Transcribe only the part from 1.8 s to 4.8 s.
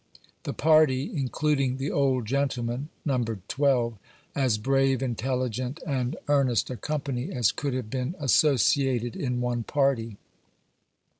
old gentleman, numbered twelve,— as